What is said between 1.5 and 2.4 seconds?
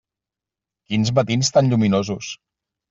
tan lluminosos.